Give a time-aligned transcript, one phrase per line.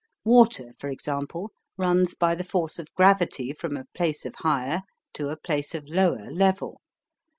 [0.25, 4.81] 'Water, for example, runs by the force of gravity from a place of higher
[5.13, 6.81] to a place of lower level.